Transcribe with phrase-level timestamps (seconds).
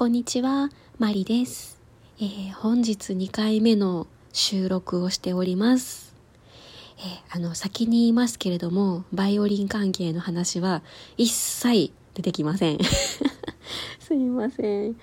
[0.00, 1.78] こんにちは、マリです、
[2.22, 6.14] えー、本日2回目の収録をしております。
[6.96, 10.80] えー、あの、先に言いますけれども、バイオリン関係の話は
[11.18, 12.78] 一切出てきません。
[14.00, 14.96] すみません。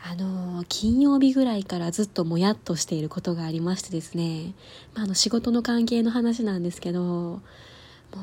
[0.00, 4.54] あの、金曜日ぐらいからずっともやっとしていることがありましてですね、
[4.94, 7.40] まあ、あの、仕事の関係の話なんですけど、も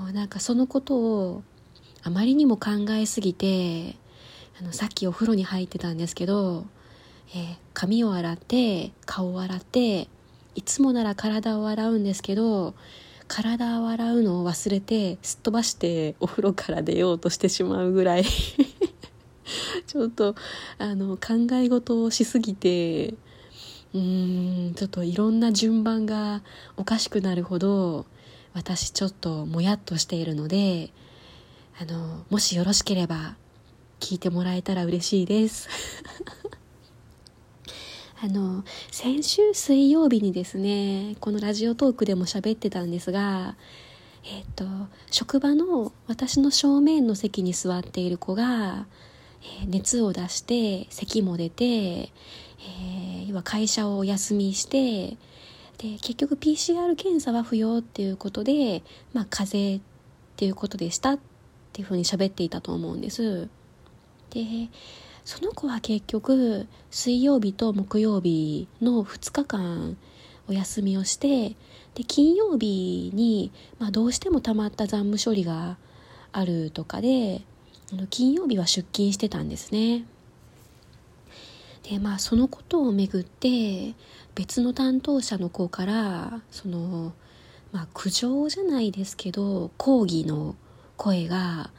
[0.08, 1.44] うなんかそのことを
[2.04, 3.98] あまりにも考えすぎて、
[4.60, 6.66] あのさっきお風呂に入ってたんですけど、
[7.34, 10.10] えー、髪を洗って顔を洗って
[10.54, 12.74] いつもなら体を洗うんですけど
[13.30, 18.26] 体を洗うのを忘れてすっ飛ばしてお風呂から出ようとしてしまうぐらい
[19.88, 20.36] ちょっと
[20.78, 23.14] あの考え事をしすぎて
[23.94, 26.42] うーんちょっといろんな順番が
[26.76, 28.06] おかしくなるほど
[28.54, 30.92] 私ちょっともやっとしているので
[31.80, 33.38] あのもしよろしければ
[34.00, 35.70] 聞いてもらえたら嬉しいです
[38.22, 43.56] あの先週水曜日にですねこのラジオトークでも喋ってたんですが
[44.24, 44.66] えっ、と
[45.12, 48.86] 職場の私の正面の席に座っている子が、
[49.62, 55.18] えー、熱を出して咳も出て、えー、会社をお休みして
[55.78, 58.84] で結局 PCR 検査は不要っていうことで、
[59.14, 59.82] まあ、風邪っ
[60.36, 61.20] ていうことでしたっ
[61.72, 63.48] ていうふうに喋っていたと思うんです。
[64.30, 64.70] で
[65.26, 69.98] その子は結局水曜日と木曜日の2日間
[70.48, 71.56] お休みをして
[71.94, 75.78] で金曜日に、まあ、どうしてもたまった残務処理が
[76.32, 77.42] あるとかで
[78.10, 80.06] 金曜日は出勤してたんですね。
[81.84, 83.96] でまあそのことをめぐって
[84.36, 87.14] 別の担当者の子からその
[87.72, 90.56] まあ苦情じゃないですけど抗議の
[90.98, 91.72] 声が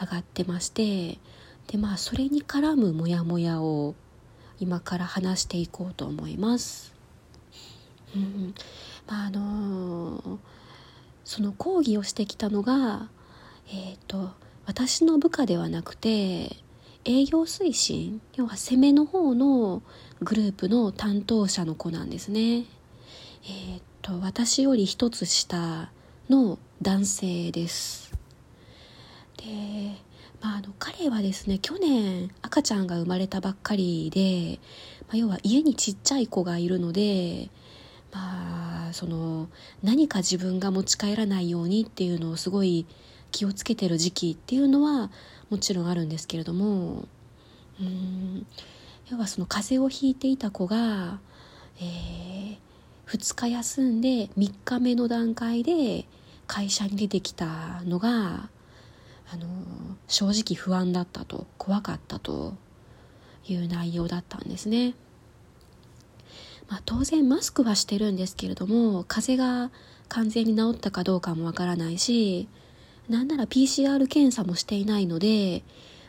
[0.00, 1.18] 上がってまして
[1.66, 3.94] でまあそれに絡むモヤモヤを
[4.60, 6.94] 今から話していこうと思います。
[8.14, 8.54] うん
[9.06, 10.38] まああのー、
[11.24, 13.08] その講義をしてきたのが、
[13.68, 14.30] えーと、
[14.64, 16.56] 私の部下ではなくて
[17.04, 19.82] 営業推進要は攻めの方の
[20.22, 22.64] グループの担当者の子なんですね。
[23.44, 25.90] えーと私より一つ下
[26.30, 28.12] の男性です。
[29.36, 29.44] で
[30.56, 34.58] あ、の彼はですね去年赤ちゃんが生まれたばっかりで、
[35.08, 37.50] まあ、要は家にちっちゃい子がいるので、
[38.12, 39.48] まあ、その
[39.82, 42.86] 何か自分が持ち帰らないようにっていうのをすごい
[43.32, 45.10] 気をつけてる時期っていうのは
[45.50, 47.04] もちろんあるんですけれども
[47.80, 48.46] うん
[49.10, 51.20] 要はその風邪をひいていた子が、
[51.80, 52.56] えー、
[53.06, 56.06] 2日休んで3日目の段階で
[56.46, 58.48] 会社に出てきたのが
[59.32, 59.46] あの
[60.08, 62.54] 正直不安だったと怖かったと
[63.46, 64.94] いう内容だったんですね。
[66.68, 69.70] まあ、当然マスクはしてるんですけれども風邪が
[70.08, 72.48] 完全に治ったかどうかもわからないし
[73.08, 75.62] なんなら PCR 検査もしていないので、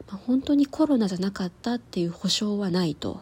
[0.07, 3.21] まあ、本当にコロナじゃなかったっていう保証はないと。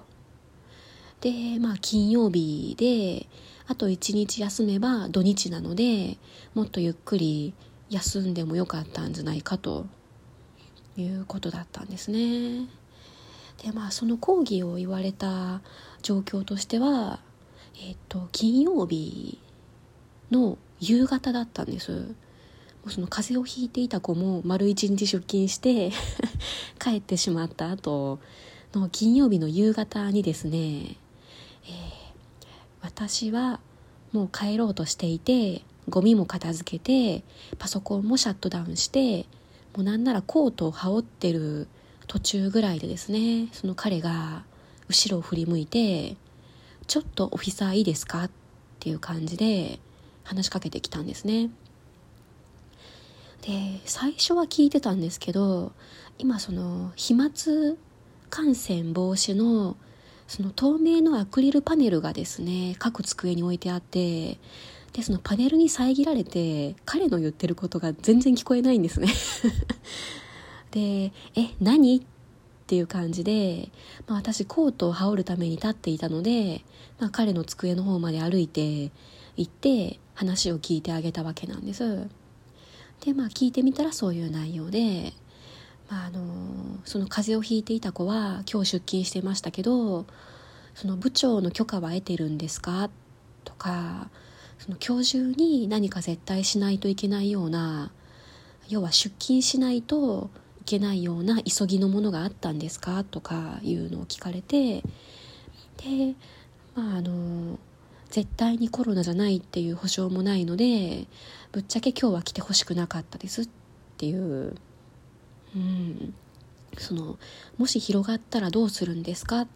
[1.21, 3.27] でまあ金曜日で
[3.67, 6.17] あと1日休めば土日なので
[6.53, 7.53] もっとゆっくり
[7.89, 9.85] 休んでもよかったんじゃないかと
[10.97, 12.67] いうことだったんですね。
[13.63, 15.61] でまあその講義を言われた
[16.01, 17.19] 状況としては、
[17.81, 19.39] えっ、と金曜日
[20.31, 22.15] の夕方だったんです。
[22.87, 25.91] その風邪をひいていた子も丸一日出勤して
[26.79, 28.19] 帰ってしまった後
[28.73, 30.97] の金曜日の夕方にですね、えー、
[32.81, 33.59] 私は
[34.11, 37.23] もう帰ろうとしていてゴミも片付けて
[37.57, 39.25] パソコンもシャットダウンして
[39.75, 41.67] もうなんならコートを羽織ってる
[42.07, 44.43] 途中ぐらいでですねその彼が
[44.87, 46.15] 後ろを振り向いて
[46.87, 48.31] 「ちょっとオフィサーいいですか?」っ
[48.79, 49.79] ていう感じで
[50.23, 51.49] 話しかけてきたんですね
[53.41, 55.71] で最初は聞いてたんですけど
[56.17, 57.29] 今その飛沫
[58.29, 59.75] 感染防止の
[60.27, 64.39] その透明のアクリルパネルがですね各机に置いてあって
[64.95, 69.09] でそのパネルに遮られて彼の言ってることが全然聞こえないんですね。
[70.71, 72.01] で「え何?」っ
[72.65, 73.71] ていう感じで、
[74.07, 76.63] まあ、私コートを羽織るために立っていたので、
[76.97, 78.91] まあ、彼の机の方まで歩いて
[79.35, 82.07] 行って話を聞いてあげたわけなんです。
[83.01, 85.11] でまあ聞いてみたらそういう内容で、
[85.89, 90.05] まあ、あのその風邪をひいていた子は今日出勤してましたけど
[90.73, 92.89] その部長の許可は得てるんですか？
[93.43, 94.09] とか
[94.59, 97.91] その今日中に何か絶対しないといけないような
[98.67, 100.29] 要は出勤しないと
[100.61, 104.81] いけないような急ぎのものがあったんですかとかいうのを聞かれて
[105.77, 106.15] で
[106.75, 107.59] まああの
[108.09, 111.05] 絶対にコロナじゃないっていう保証もないので
[111.51, 113.49] ぶっちゃけ今日は来てほしくなかったですっ
[113.97, 114.55] ていう
[115.55, 116.13] うん
[116.77, 117.17] その
[117.57, 119.47] もし広がったらどうするんですか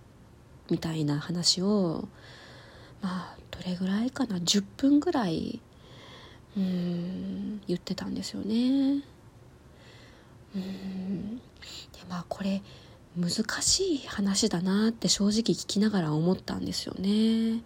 [0.70, 2.08] みたいな話を
[3.02, 5.60] まあどれぐらいかな？10分ぐらい
[6.58, 9.04] うん言ってたんですよね。
[10.56, 11.44] うんで
[12.10, 12.62] まあこれ
[13.18, 13.32] 難
[13.62, 17.62] しい話だなって正直聞きながら思ったんですよね。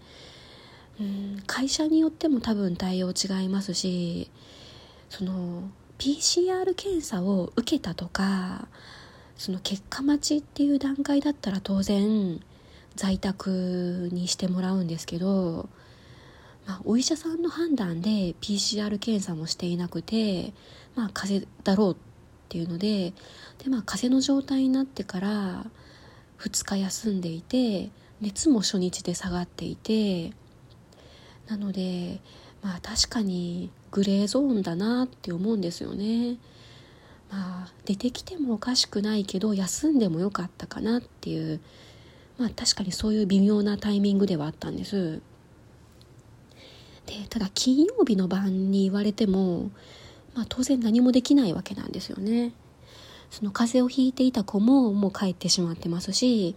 [1.00, 4.30] うん会社によっても多分対応違いますし
[5.10, 8.68] その PCR 検査を受けたとか
[9.38, 12.40] その結果待ちっていう段階だったら当然
[12.96, 15.70] 在宅にしてもらうんですけど、
[16.66, 20.54] まあ、お医者さんの判断で PCR 検査もしていなくて、
[20.96, 21.98] まあ、風邪だろうっ
[22.50, 23.14] ていうので
[23.60, 25.66] で、まあ、風邪の状態になってから
[26.40, 27.90] 2日休んでいて
[28.22, 30.34] 熱も初日で下がっていて
[31.48, 32.22] なので
[32.62, 36.38] まあ確かにグレーゾーンだなって思うんですよね。
[37.30, 41.60] まあ出てきてもおかしくないけど休んでもよかったかなっていう
[42.38, 45.22] まあ確かにそういう微妙なタイミングではあったんです。
[47.06, 49.72] でただ金曜日の晩に言われても、
[50.36, 52.54] まあ、当然何もできないわけなんですよね。
[53.34, 56.56] その風邪をひいていた子ももう帰ってしまってますし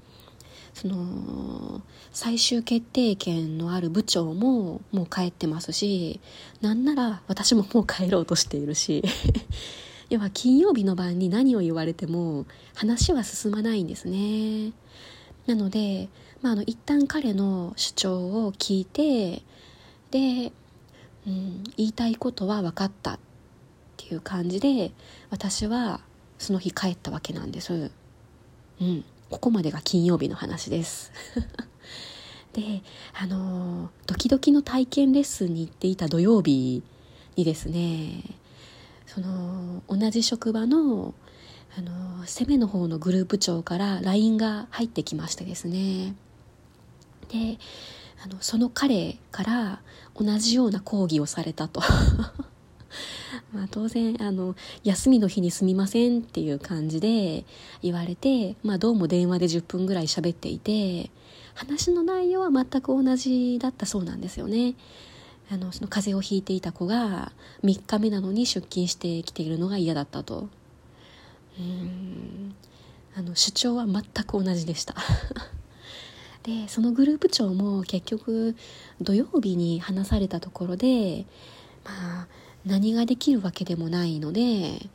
[0.75, 1.81] その
[2.13, 6.21] 最終決定権のある部長ももう帰ってますし
[6.61, 9.03] なんなら私ももう帰ろうとしているし
[10.11, 12.45] 要は金曜日の晩に何を言われても
[12.75, 14.73] 話は進まないんですね
[15.47, 16.09] なので、
[16.43, 18.17] まあ、あの一旦彼の主張
[18.47, 19.43] を聞いて
[20.11, 20.53] で、
[21.27, 23.19] うん、言いたいことは分かったっ
[23.97, 24.93] ていう感じで
[25.31, 26.01] 私は
[26.39, 27.91] その日帰ったわけなんです。
[28.81, 31.11] うんここまでが金曜日の話です。
[32.53, 32.83] で
[33.13, 36.83] あのドキドキの体験レッスンに行っていた土曜日
[37.37, 38.23] にですね
[39.07, 41.15] その同じ職場の
[41.79, 46.15] あの攻めの方のグループ長から LINE が入ってきましてですね。
[47.29, 47.59] で
[48.25, 49.81] あのその彼から
[50.15, 51.83] 同じような講義をされたと。
[53.53, 57.45] まあ、当然あの休みの日にすみませんっていう感じで
[57.83, 61.11] 言われて、まあ、どうも電話で10分ぐらい喋っていて
[61.55, 64.75] 話の内容は全く同じだったそうなんですよね。
[65.51, 67.33] あのその風邪をひいていた子が
[67.63, 70.49] 3日目なのに出勤してきているのが嫌だったと。
[71.59, 72.55] うん
[73.17, 74.95] あの主張は全く同じでした
[76.45, 78.55] でそのグループ長も結局
[79.01, 81.25] 土曜日に話されたところで
[81.85, 82.29] まあ
[82.67, 84.91] 何ができるわけでもないので、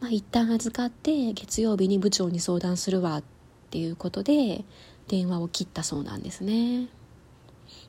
[0.00, 3.22] まあ、一旦預かって月曜日に部長に相談するわっ
[3.70, 4.64] ていうことで
[5.06, 6.88] 電話を切ったそうなんですね。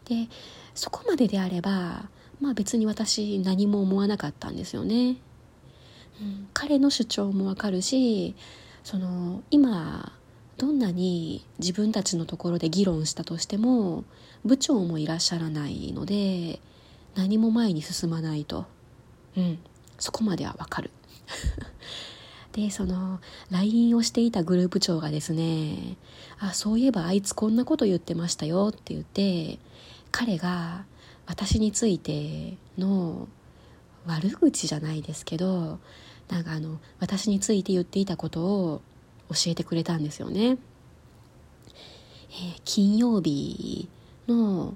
[0.06, 0.28] で
[0.76, 2.10] そこまでであれば、
[2.42, 5.18] まあ、別に私何も思わなかったんですよね。
[6.66, 8.34] 彼の主張もわかるし
[8.84, 10.14] その今
[10.58, 14.04] どんなに自分たちのところで議論したとしても
[14.44, 16.60] 部長もいらっしゃらないので
[17.14, 18.66] 何も前に進まないと。
[19.38, 19.60] うん
[20.00, 20.90] そこまではわかる
[22.52, 23.20] でその
[23.52, 25.98] LINE をしていたグループ長がですね
[26.40, 29.60] あそういえばあいつこんなこと言ってましたよって言って
[30.12, 30.84] 彼が
[31.28, 33.28] 私についての
[34.08, 35.80] 悪口じゃないですけど
[36.30, 38.82] なんかあの私について言っていたことを
[39.30, 40.58] 教えてくれたんですよね、
[41.70, 43.90] えー、金曜日
[44.28, 44.76] の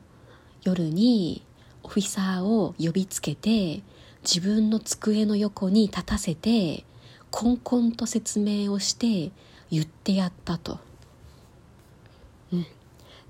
[0.63, 1.43] 夜に
[1.83, 3.81] オフィサーを呼びつけて
[4.23, 6.85] 自分の机の横に立たせて
[7.31, 9.31] こんこんと説明をして
[9.71, 10.79] 言ってやったと。
[12.51, 12.65] うん、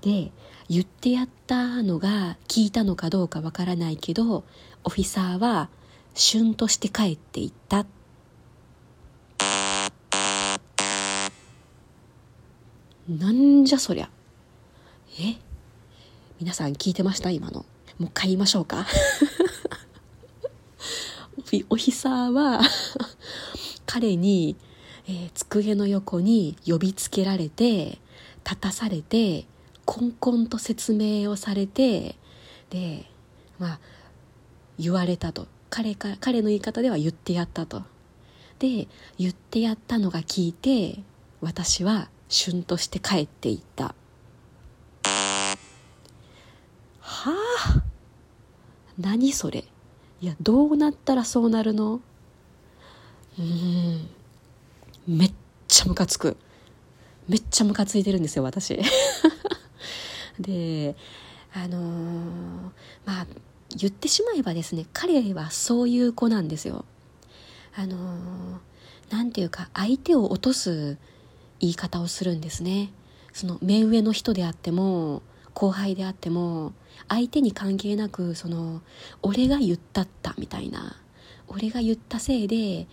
[0.00, 0.32] で
[0.68, 4.44] 言ってやったのが聞いたのかどうかわからないけど
[4.84, 5.68] オフィサーは
[6.14, 7.86] シュンとして帰っていった。
[13.10, 14.08] なんじゃそりゃ。
[15.18, 15.34] え？
[16.38, 17.30] 皆さん聞いてました？
[17.30, 17.66] 今の。
[17.98, 18.86] もう一回言いましょうか？
[21.68, 22.60] おひさは
[23.84, 24.54] 彼に、
[25.08, 27.98] えー、机の横に呼びつけられて
[28.44, 29.46] 立たされて
[29.84, 32.14] こんこんと説明をされて
[32.70, 33.10] で
[33.58, 33.80] まあ
[34.78, 35.48] 言われたと。
[35.68, 37.82] 彼か彼の言い方では言ってやったと。
[38.60, 38.86] で
[39.18, 41.02] 言ってやったのが聞いて
[41.40, 43.94] 私はしゅんとして帰っていった。
[47.00, 47.82] はあ？
[48.96, 49.64] 何それ？
[50.20, 52.00] いやどうなったらそうなるの？
[53.36, 54.08] うん。
[55.08, 55.32] めっ
[55.66, 56.36] ちゃムカつく。
[57.28, 58.78] めっちゃムカついてるんですよ私。
[60.38, 60.94] で
[61.52, 62.70] あのー、
[63.04, 63.26] まあ
[63.76, 66.84] 言ってしまえばですね彼はそういう子なんですよ。
[67.74, 68.60] あの
[69.10, 70.96] 何、ー、て言うか相手を落とす
[71.60, 72.90] 言い方をするんですね。
[73.32, 75.22] その目上の人であっても
[75.54, 76.72] 後輩であっても
[77.08, 78.82] 相手に関係なくその
[79.22, 80.96] 俺が言ったったみたいな
[81.48, 82.86] 俺が言ったせいで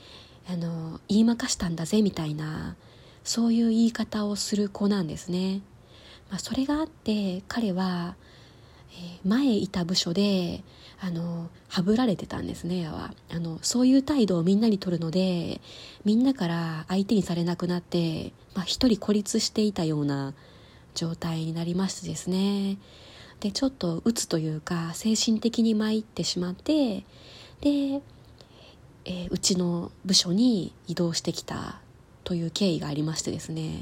[0.50, 2.76] あの言いまかしたんだぜみたいな
[3.24, 5.62] そういう言い方をする子なんですね、
[6.30, 8.16] まあ、それがあって彼は、
[8.92, 10.64] えー、前いた部署で
[11.00, 13.14] あのはぶられてたんですねは。
[13.30, 15.62] あのそういう態度をみんなに取るので
[16.06, 20.34] みんなから相手にされなくなって、まあ、一人孤立していたような
[20.96, 22.78] 状態になりましてですね。
[23.40, 27.04] でちょっと鬱というか精神的に参ってしまって
[27.62, 28.02] で、
[29.06, 31.80] えー、うちの部署に移動してきた
[32.24, 33.80] という経緯がありましてですね。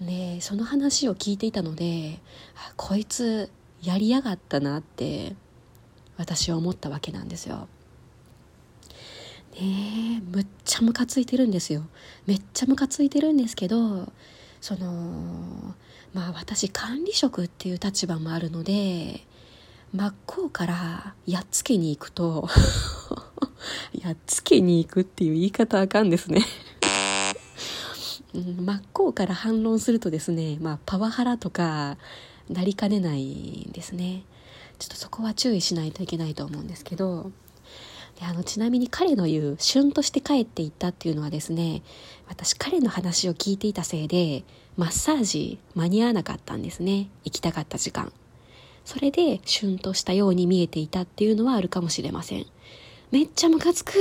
[0.00, 2.18] でその話を聞いていたので
[2.76, 3.50] こいつ
[3.84, 5.34] やりやがったなって
[6.16, 7.68] 私は思ったわけなんですよ。
[9.54, 11.82] ねえむっちゃムカついてるんですよ。
[12.26, 14.12] めっちゃムカついてるんですけど
[14.60, 15.74] その
[16.12, 19.24] まあ私管理職っていう立場もあるので
[19.92, 22.48] 真っ向からやっつけに行くと
[23.94, 26.44] やっつけに行くっていう言い方あかんですね
[28.34, 31.96] うん真っ向から反論するとですね、まあ、パワハラとか
[32.48, 34.22] なりかねないんですね。
[34.78, 37.30] ちょっとそこは注意しないといけないと思うんですけど。
[38.18, 41.82] であのちなみに彼の言う旬として帰っていったっていうのはですね
[42.28, 44.44] 私彼の話を聞いていたせいで
[44.76, 47.08] マッサージ間に合わなかったんですね。
[47.24, 48.12] 行きたかった時間。
[48.84, 52.46] それで旬としたように見えていたっていうのはあるかもしれません。
[53.10, 53.92] めっちゃムカつく。